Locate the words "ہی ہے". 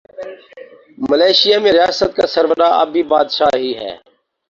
3.57-3.93